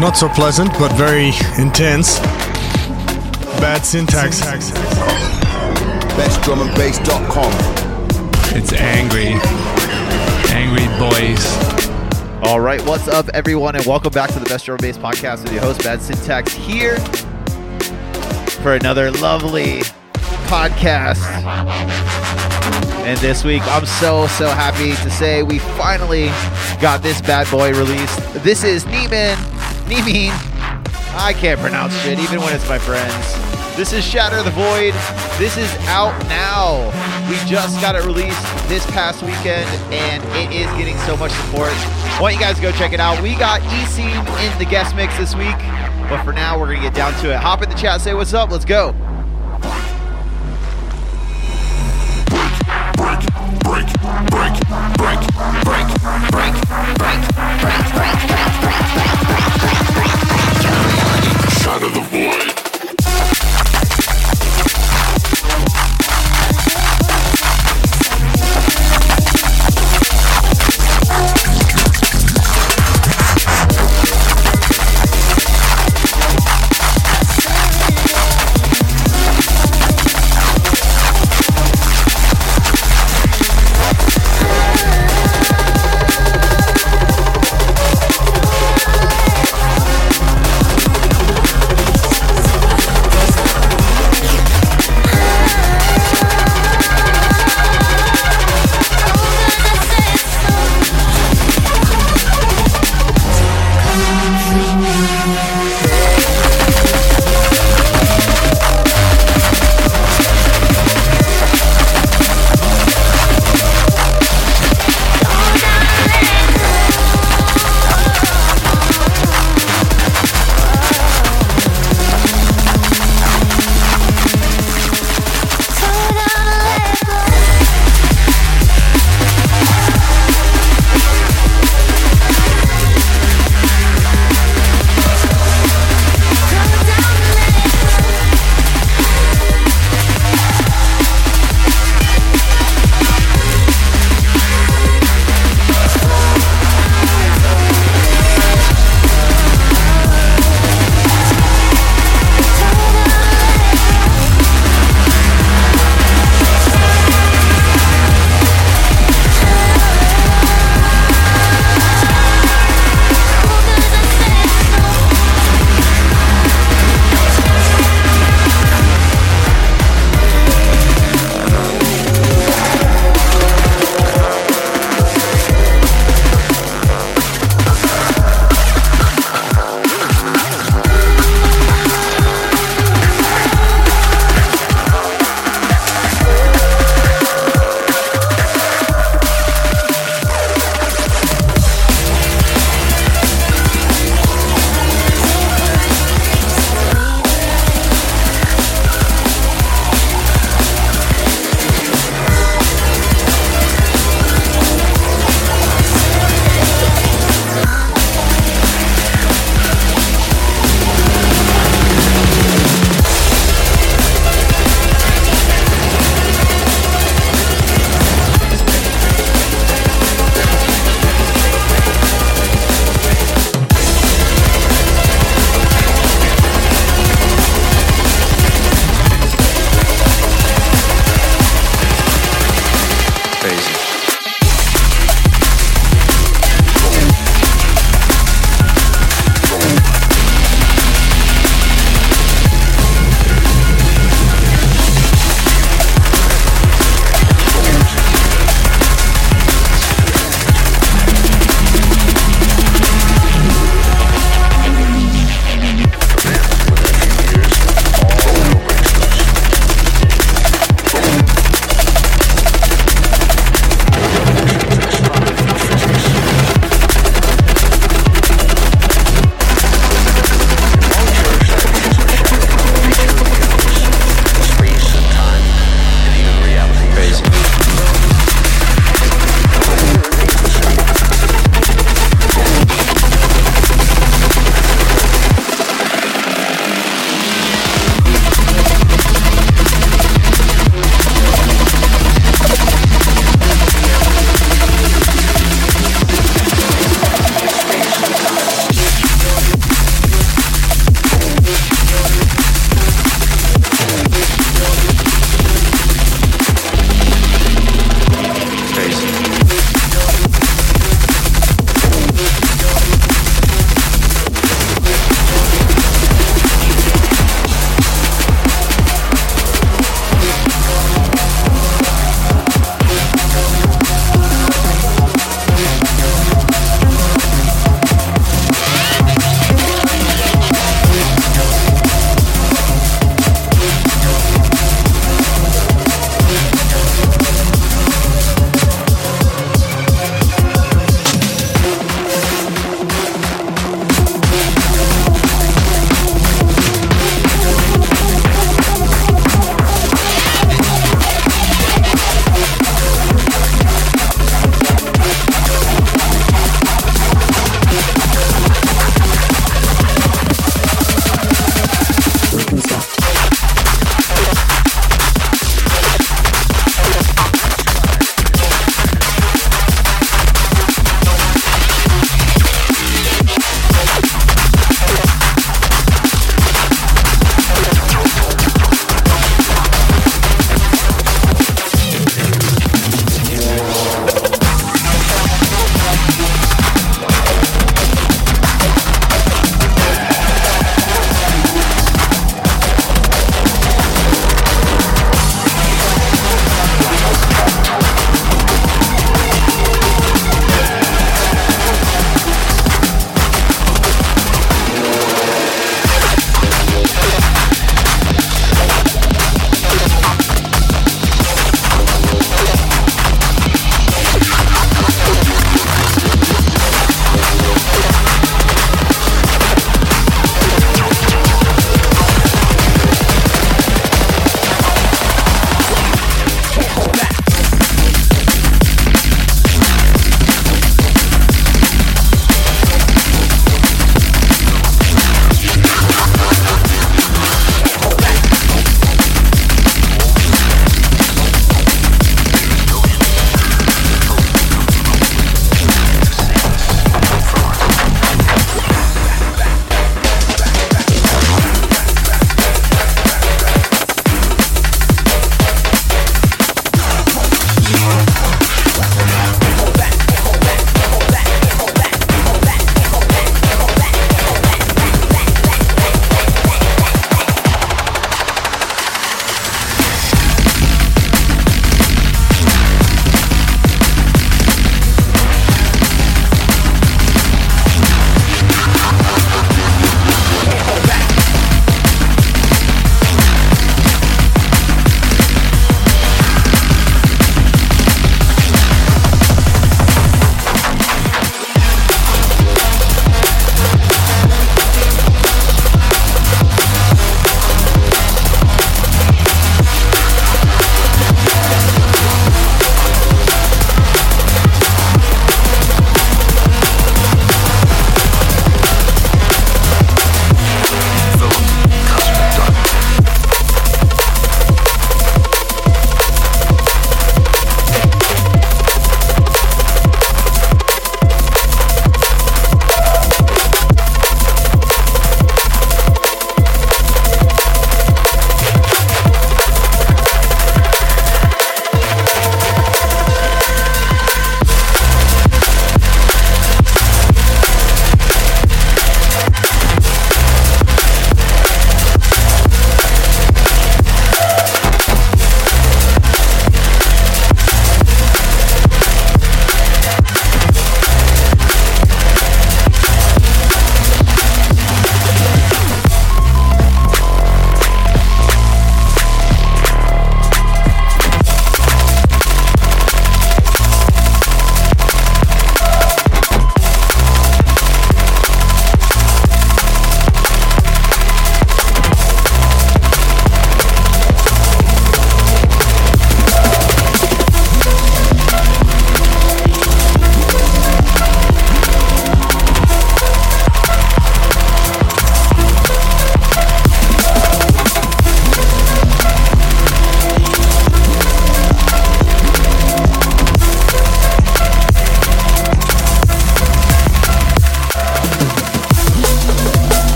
[0.00, 2.18] Not so pleasant, but very intense.
[3.60, 4.40] Bad syntax.
[6.16, 7.52] BestDrumAndBass.com.
[8.56, 9.34] It's angry.
[10.54, 11.44] Angry boys.
[12.42, 15.42] All right, what's up, everyone, and welcome back to the Best Drum and Bass Podcast
[15.42, 16.96] with your host, Bad Syntax, here
[18.62, 19.80] for another lovely
[20.48, 21.20] podcast.
[23.04, 26.28] And this week, I'm so, so happy to say we finally
[26.80, 28.18] got this bad boy released.
[28.42, 29.36] This is Neiman,
[29.90, 30.30] Neemin.
[31.16, 33.76] I can't pronounce shit, even when it's my friends.
[33.76, 34.94] This is Shatter the Void.
[35.36, 36.86] This is out now.
[37.28, 41.72] We just got it released this past weekend, and it is getting so much support.
[41.72, 43.20] I want you guys to go check it out.
[43.20, 43.80] We got E
[44.12, 45.58] in the guest mix this week,
[46.08, 47.38] but for now, we're going to get down to it.
[47.38, 48.50] Hop in the chat, say what's up.
[48.50, 48.94] Let's go.
[61.80, 62.59] Shadow the Void.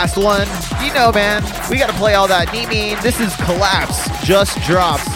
[0.00, 0.46] Last one.
[0.86, 2.46] You know, man, we got to play all that.
[2.50, 3.02] Nemean.
[3.02, 4.08] This is Collapse.
[4.24, 5.08] Just drops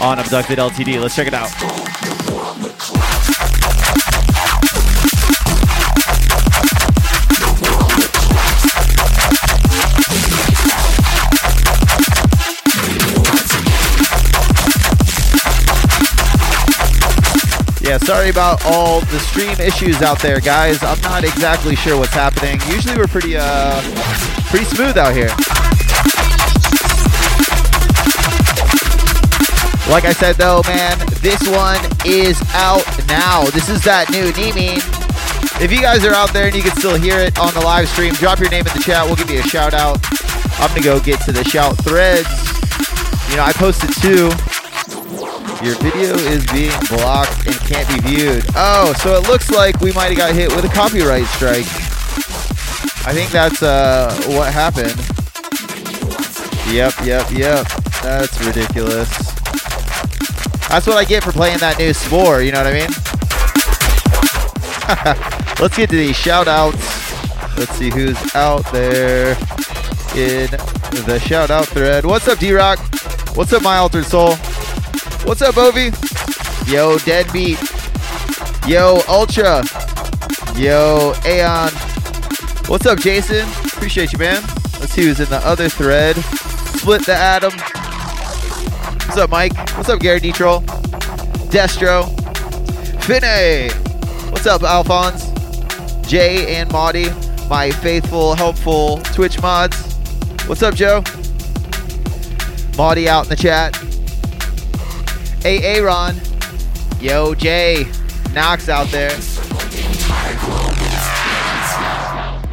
[0.00, 1.00] on Abducted LTD.
[1.00, 1.87] Let's check it out.
[17.88, 20.82] Yeah, sorry about all the stream issues out there, guys.
[20.82, 22.60] I'm not exactly sure what's happening.
[22.68, 23.80] Usually we're pretty uh
[24.50, 25.32] pretty smooth out here.
[29.88, 33.44] Like I said though, man, this one is out now.
[33.56, 34.84] This is that new Nemean.
[35.62, 37.88] If you guys are out there and you can still hear it on the live
[37.88, 39.06] stream, drop your name in the chat.
[39.06, 39.96] We'll give you a shout out.
[40.60, 42.28] I'm gonna go get to the shout threads.
[43.30, 44.28] You know, I posted two.
[45.62, 48.44] Your video is being blocked and can't be viewed.
[48.54, 51.66] Oh, so it looks like we might have got hit with a copyright strike.
[53.04, 54.94] I think that's uh, what happened.
[56.72, 57.66] Yep, yep, yep.
[58.02, 59.08] That's ridiculous.
[60.68, 62.90] That's what I get for playing that new Spore, you know what I mean?
[65.60, 67.58] Let's get to these shout outs.
[67.58, 69.30] Let's see who's out there
[70.14, 70.50] in
[71.04, 72.04] the shout out thread.
[72.04, 72.78] What's up, D Rock?
[73.34, 74.36] What's up, My Altered Soul?
[75.24, 75.92] What's up, Ovi?
[76.72, 77.58] Yo, Deadbeat.
[78.66, 79.62] Yo, Ultra.
[80.56, 81.70] Yo, Aeon.
[82.68, 83.46] What's up, Jason?
[83.66, 84.42] Appreciate you, man.
[84.80, 86.16] Let's see who's in the other thread.
[86.16, 87.52] Split the Atom.
[89.06, 89.56] What's up, Mike?
[89.76, 90.62] What's up, Gary Detroll?
[91.50, 92.04] Destro.
[93.00, 93.72] Finay.
[94.30, 95.30] What's up, Alphonse?
[96.08, 97.10] Jay and Maudie,
[97.50, 99.94] my faithful, helpful Twitch mods.
[100.46, 101.02] What's up, Joe?
[102.78, 103.87] Maudie out in the chat.
[105.48, 106.14] Hey, Aaron.
[107.00, 107.86] Yo, Jay.
[108.34, 109.08] Knox out there.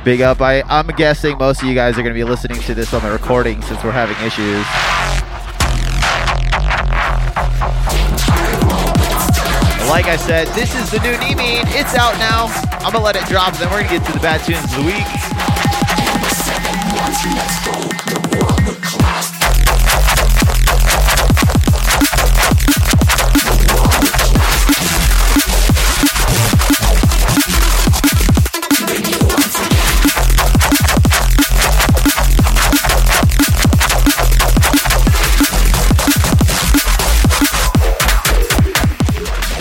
[0.05, 0.39] Big up.
[0.39, 3.03] I, I'm guessing most of you guys are going to be listening to this on
[3.03, 4.63] the recording since we're having issues.
[9.89, 11.63] Like I said, this is the new Nemean.
[11.75, 12.45] It's out now.
[12.79, 14.41] I'm going to let it drop, and then we're going to get to the bad
[14.45, 15.34] tunes of the week.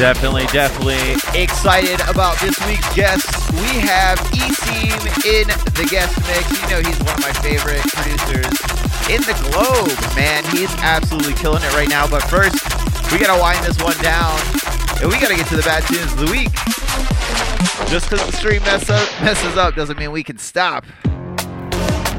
[0.05, 3.25] Definitely, definitely excited about this week's guest.
[3.53, 5.49] We have E-Team in
[5.81, 6.45] the guest mix.
[6.61, 8.53] You know he's one of my favorite producers
[9.09, 10.45] in the globe, man.
[10.53, 12.07] He's absolutely killing it right now.
[12.07, 12.53] But first,
[13.11, 14.39] we gotta wind this one down,
[15.01, 16.53] and we gotta get to the bad tunes of the week.
[17.89, 20.85] Just because the stream mess up, messes up doesn't mean we can stop.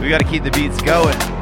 [0.02, 1.35] We gotta keep the beats going.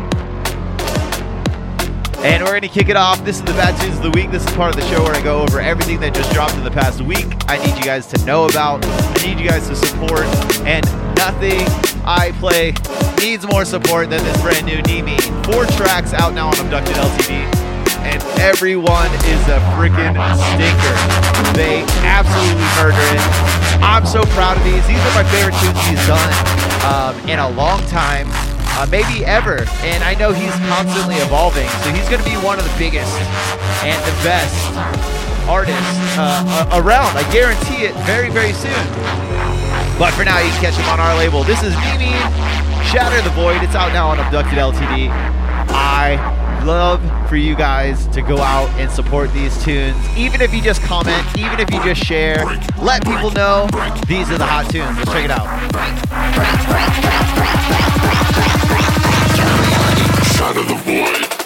[2.23, 3.25] And we're going to kick it off.
[3.25, 4.31] This is the Bad Tunes of the Week.
[4.31, 6.63] This is part of the show where I go over everything that just dropped in
[6.63, 7.27] the past week.
[7.51, 8.79] I need you guys to know about.
[8.85, 10.23] I need you guys to support.
[10.63, 10.87] And
[11.19, 11.59] nothing
[12.07, 12.71] I play
[13.19, 15.19] needs more support than this brand new Nimi.
[15.51, 17.43] Four tracks out now on Abducted LTD.
[18.07, 20.15] And everyone is a freaking
[20.55, 20.95] stinker.
[21.59, 23.23] They absolutely murder it.
[23.83, 24.79] I'm so proud of these.
[24.87, 26.31] These are my favorite tunes he's done
[26.87, 28.31] um, in a long time
[28.77, 29.65] uh, maybe ever.
[29.83, 33.13] And I know he's constantly evolving, so he's going to be one of the biggest
[33.83, 34.53] and the best
[35.47, 37.17] artists uh, around.
[37.17, 38.73] I guarantee it very, very soon.
[39.99, 41.43] But for now, you can catch him on our label.
[41.43, 42.13] This is Mimi,
[42.89, 43.61] Shatter the Void.
[43.61, 45.09] It's out now on Abducted LTD.
[45.69, 46.17] I
[46.65, 49.95] love for you guys to go out and support these tunes.
[50.17, 52.43] Even if you just comment, even if you just share,
[52.81, 53.67] let people know
[54.07, 54.97] these are the hot tunes.
[54.97, 57.92] Let's check it out.
[60.43, 61.42] Shatter the void.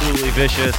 [0.00, 0.76] absolutely vicious.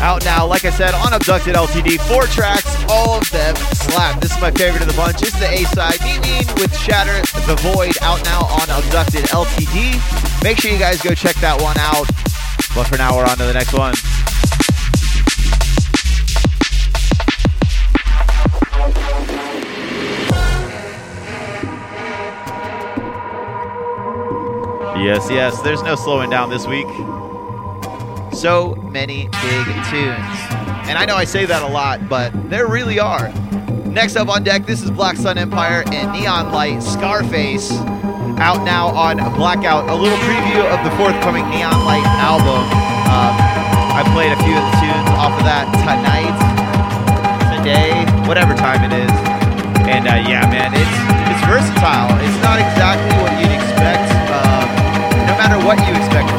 [0.00, 4.20] Out now, like I said, on Abducted LTD, four tracks, all of them slap.
[4.20, 5.18] This is my favorite of the bunch.
[5.18, 10.42] This is the A side, Nemean with Shatter the Void, out now on Abducted LTD.
[10.42, 12.08] Make sure you guys go check that one out.
[12.74, 13.94] But for now, we're on to the next one.
[25.08, 26.84] Yes, yes, there's no slowing down this week.
[28.36, 30.36] So many big tunes.
[30.84, 33.32] And I know I say that a lot, but there really are.
[33.88, 37.72] Next up on deck, this is Black Sun Empire and Neon Light Scarface.
[38.36, 39.88] Out now on Blackout.
[39.88, 42.68] A little preview of the forthcoming Neon Light album.
[43.08, 43.32] Um,
[43.96, 46.36] I played a few of the tunes off of that tonight,
[47.56, 49.12] today, whatever time it is.
[49.88, 50.96] And uh, yeah, man, it's
[51.32, 52.12] it's versatile.
[52.20, 53.77] It's not exactly what you'd expect.
[55.48, 56.37] Matter what you expect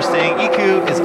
[0.00, 0.32] interesting.
[0.38, 0.99] EQ is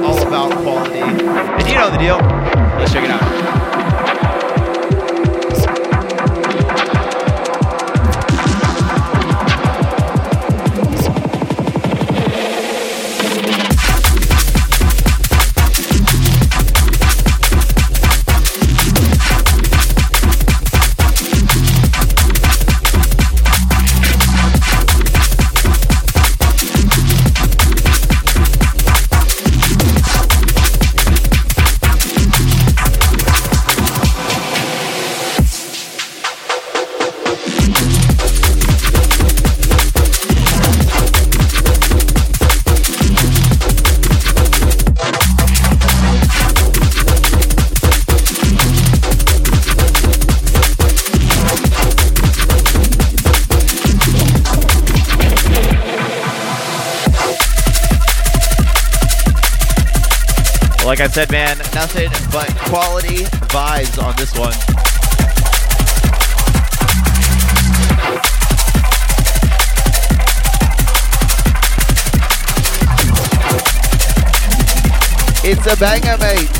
[61.16, 64.52] said, man, nothing but quality vibes on this one.
[75.42, 76.50] It's a banger, mate.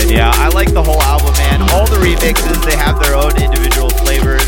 [0.00, 1.62] and yeah, I like the whole album, man.
[1.72, 4.46] All the remixes, they have their own individual flavors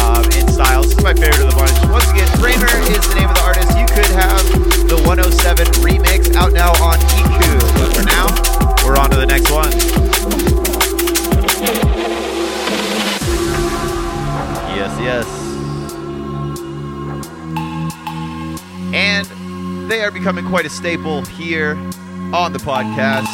[0.00, 0.86] um, and styles.
[0.86, 1.78] This is my favorite of the bunch.
[1.92, 3.71] Once again, Framer is the name of the artist.
[3.94, 7.60] Could have the 107 remix out now on EQ.
[7.78, 8.26] But for now,
[8.86, 9.70] we're on to the next one.
[14.74, 15.26] Yes, yes.
[18.94, 21.76] And they are becoming quite a staple here
[22.32, 23.28] on the podcast.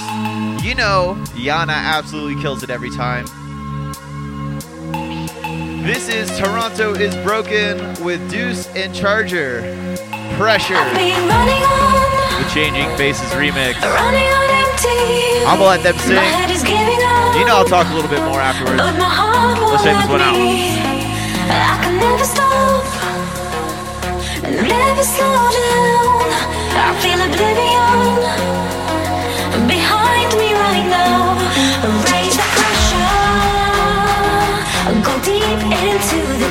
[0.64, 3.26] You know, Yana absolutely kills it every time.
[5.84, 9.96] This is Toronto is Broken with Deuce and Charger.
[10.38, 10.74] Pressure.
[10.94, 13.74] Been running on, The Changing Faces remix.
[13.82, 15.42] running on empty.
[15.44, 16.14] I'm gonna let them sing.
[16.14, 17.34] head is giving up.
[17.34, 18.78] You know I'll talk a little bit more afterwards.
[18.78, 20.36] But my heart Let's check this one out.
[20.38, 22.86] I can never stop.
[24.46, 26.30] Never slow down.
[26.86, 28.22] I feel oblivion
[29.66, 31.34] behind me right now.
[32.14, 33.10] Raise the pressure.
[35.02, 36.50] Go deep into the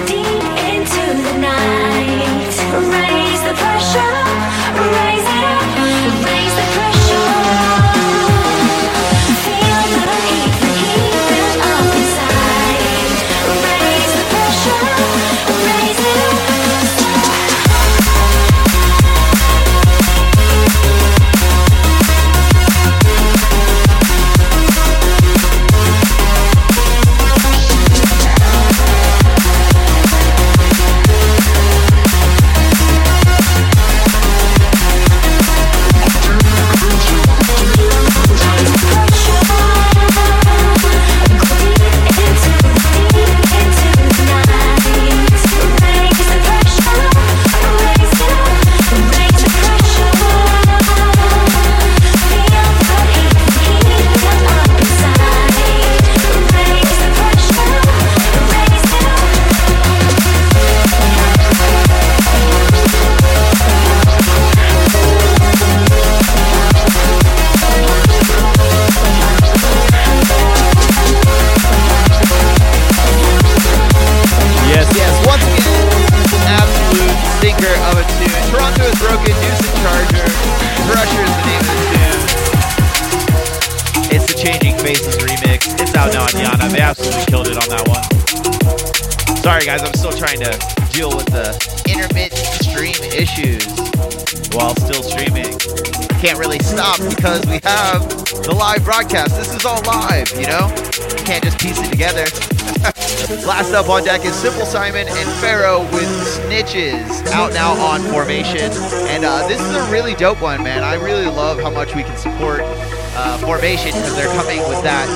[96.77, 98.07] stop because we have
[98.45, 99.35] the live broadcast.
[99.35, 100.69] This is all live, you know?
[101.17, 102.21] You Can't just piece it together.
[103.47, 106.07] Last up on deck is Simple Simon and Pharaoh with
[106.37, 108.69] Snitches out now on Formation.
[109.09, 110.83] And uh, this is a really dope one, man.
[110.83, 115.07] I really love how much we can support uh, Formation because they're coming with that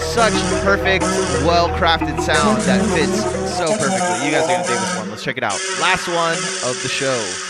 [0.00, 0.32] such
[0.64, 1.02] perfect,
[1.44, 3.20] well crafted sound that fits
[3.58, 4.24] so perfectly.
[4.24, 5.10] You guys are going to dig this one.
[5.10, 5.60] Let's check it out.
[5.82, 7.49] Last one of the show.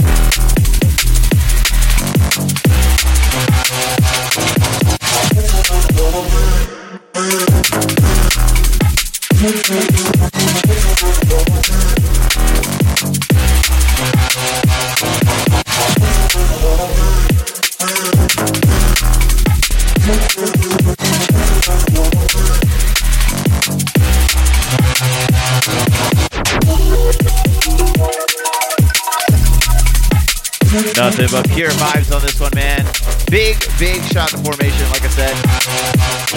[31.01, 32.85] Nothing but pure vibes on this one, man.
[33.31, 35.33] Big, big shot to formation, like I said.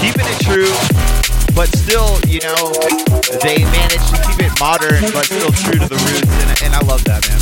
[0.00, 0.72] Keeping it true,
[1.52, 2.72] but still, you know,
[3.44, 6.80] they managed to keep it modern, but still true to the roots, and, and I
[6.80, 7.36] love that, man.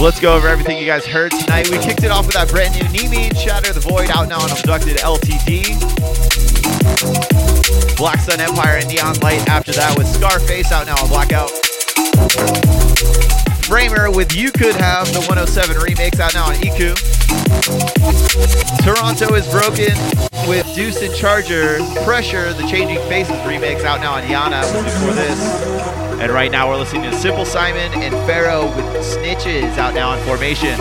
[0.00, 1.68] Let's go over everything you guys heard tonight.
[1.68, 4.50] We kicked it off with that brand new Nemean Shatter the Void out now on
[4.50, 5.76] Abducted LTD.
[7.98, 11.69] Black Sun Empire and Neon Light after that with Scarface out now on Blackout.
[13.64, 16.94] Framer with You Could Have the 107 remix out now on EQ.
[18.84, 19.96] Toronto is Broken
[20.48, 21.78] with Deuce and Charger.
[22.04, 25.38] Pressure, the Changing Faces remix out now on Yana before this.
[26.20, 30.18] And right now we're listening to Simple Simon and Pharaoh with Snitches out now on
[30.24, 30.76] Formation.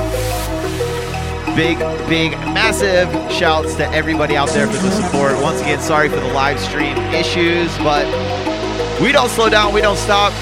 [1.56, 5.42] Big, big, massive shouts to everybody out there for the support.
[5.42, 8.06] Once again, sorry for the live stream issues, but
[9.02, 10.34] we don't slow down, we don't stop.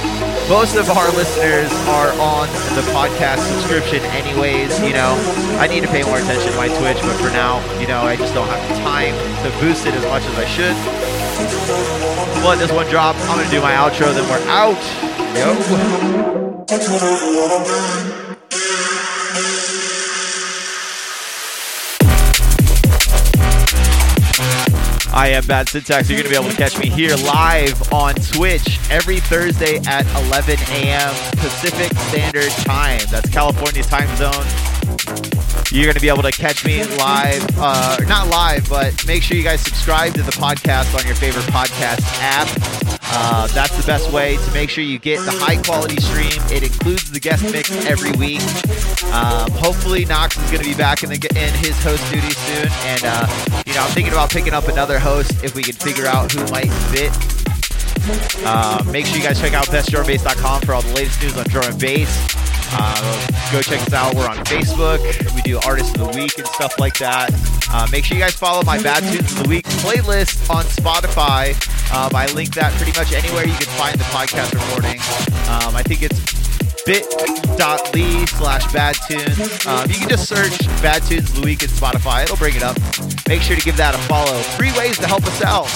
[0.50, 4.80] Most of our listeners are on the podcast subscription, anyways.
[4.80, 5.14] You know,
[5.60, 8.16] I need to pay more attention to my Twitch, but for now, you know, I
[8.16, 10.74] just don't have the time to boost it as much as I should.
[12.46, 13.18] Let this one drop.
[13.28, 14.82] I'm gonna do my outro, then we're out.
[15.36, 15.54] Yo.
[25.18, 26.12] I am Bad Syntax.
[26.12, 30.06] You're going to be able to catch me here live on Twitch every Thursday at
[30.28, 31.12] 11 a.m.
[31.38, 33.02] Pacific Standard Time.
[33.10, 35.47] That's California time zone.
[35.70, 39.36] You're going to be able to catch me live, uh, not live, but make sure
[39.36, 42.48] you guys subscribe to the podcast on your favorite podcast app.
[43.10, 46.32] Uh, that's the best way to make sure you get the high quality stream.
[46.52, 48.42] It includes the guest mix every week.
[49.14, 52.70] Um, hopefully, Knox is going to be back in, the, in his host duty soon.
[52.88, 53.28] And, uh,
[53.66, 56.46] you know, I'm thinking about picking up another host if we can figure out who
[56.50, 57.12] might fit.
[58.46, 61.66] Uh, make sure you guys check out bestdrumandbass.com for all the latest news on drum
[61.66, 62.57] and bass.
[62.72, 64.14] Uh, go check us out.
[64.16, 65.00] We're on Facebook.
[65.36, 67.32] We do Artist of the Week and stuff like that.
[67.72, 71.54] Uh, make sure you guys follow my Bad Tunes of the Week playlist on Spotify.
[71.94, 75.00] Um, I link that pretty much anywhere you can find the podcast recording.
[75.50, 76.37] Um, I think it's
[76.88, 79.66] bit.ly slash bad tunes.
[79.68, 82.24] Um, you can just search Bad Tunes Week in Spotify.
[82.24, 82.78] It'll bring it up.
[83.28, 84.40] Make sure to give that a follow.
[84.56, 85.68] Three ways to help us out.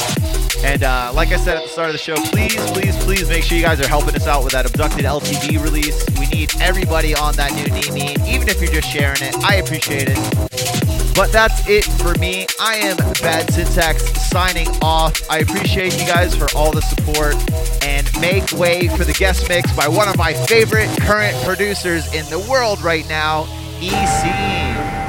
[0.63, 3.43] And uh, like I said at the start of the show, please, please, please make
[3.43, 6.05] sure you guys are helping us out with that Abducted LTD release.
[6.17, 9.35] We need everybody on that new knee even if you're just sharing it.
[9.43, 10.80] I appreciate it.
[11.21, 12.47] But that's it for me.
[12.59, 15.21] I am Bad Syntax signing off.
[15.29, 17.35] I appreciate you guys for all the support
[17.83, 22.27] and make way for the guest mix by one of my favorite current producers in
[22.31, 23.43] the world right now,
[23.79, 25.00] EC.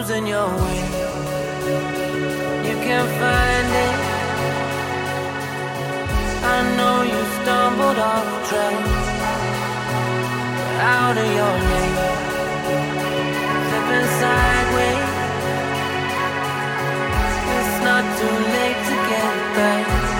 [0.00, 0.80] Losing your way.
[2.66, 3.96] You can't find it.
[6.42, 8.76] I know you stumbled off track,
[10.96, 11.96] out of your lane,
[13.66, 15.10] slipping sideways.
[17.56, 20.19] It's not too late to get back.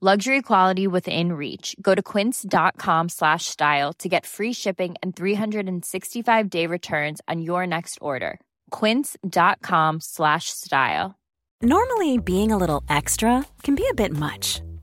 [0.00, 1.74] Luxury quality within reach.
[1.82, 7.66] Go to quince.com slash style to get free shipping and 365 day returns on your
[7.66, 8.38] next order.
[8.70, 11.18] Quince.com slash style.
[11.60, 14.62] Normally, being a little extra can be a bit much,